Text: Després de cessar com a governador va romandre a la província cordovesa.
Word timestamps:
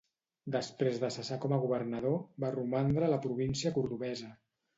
Després 0.53 0.95
de 1.03 1.11
cessar 1.15 1.37
com 1.43 1.53
a 1.57 1.59
governador 1.65 2.17
va 2.45 2.49
romandre 2.57 3.07
a 3.09 3.11
la 3.13 3.21
província 3.27 3.75
cordovesa. 3.79 4.33